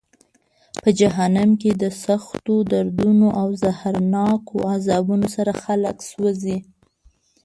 [0.81, 6.57] په جهنم کې د سختو دردونو او زهرناکو عذابونو سره خلک سوزي.